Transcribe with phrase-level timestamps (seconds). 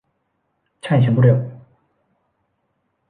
[0.83, 1.39] ใช่ ฉันพูดเร็ว